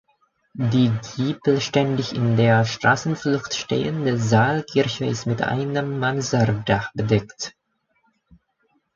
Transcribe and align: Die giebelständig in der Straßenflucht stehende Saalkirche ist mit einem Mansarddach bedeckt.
Die 0.55 0.91
giebelständig 1.15 2.15
in 2.15 2.35
der 2.35 2.65
Straßenflucht 2.65 3.53
stehende 3.53 4.17
Saalkirche 4.17 5.05
ist 5.05 5.27
mit 5.27 5.43
einem 5.43 5.99
Mansarddach 5.99 6.91
bedeckt. 6.95 7.53